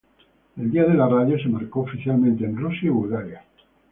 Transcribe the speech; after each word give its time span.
El 0.57 0.71
Día 0.71 0.85
de 0.85 0.95
la 0.95 1.07
radio 1.07 1.37
se 1.37 1.47
marcó 1.47 1.81
oficialmente 1.81 2.43
en 2.43 2.57
Rusia 2.57 2.87
y 2.87 2.89
Bulgaria. 2.89 3.43